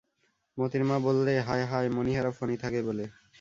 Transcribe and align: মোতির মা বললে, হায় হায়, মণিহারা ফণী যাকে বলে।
মোতির 0.57 0.83
মা 0.83 0.97
বললে, 0.99 1.33
হায় 1.39 1.65
হায়, 1.65 1.89
মণিহারা 1.89 2.31
ফণী 2.31 2.55
যাকে 2.61 2.79
বলে। 2.83 3.05